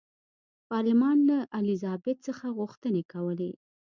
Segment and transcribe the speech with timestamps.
[0.69, 3.51] پارلمان له الیزابت څخه غوښتنې کولې.